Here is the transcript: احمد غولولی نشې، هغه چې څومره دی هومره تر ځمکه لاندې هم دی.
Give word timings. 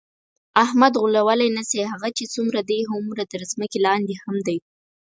احمد 0.63 0.93
غولولی 1.01 1.49
نشې، 1.57 1.81
هغه 1.93 2.09
چې 2.17 2.31
څومره 2.33 2.59
دی 2.69 2.79
هومره 2.89 3.23
تر 3.31 3.41
ځمکه 3.51 3.77
لاندې 3.87 4.15
هم 4.23 4.35
دی. 4.47 4.57